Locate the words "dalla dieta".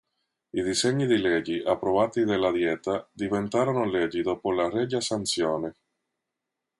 2.23-3.07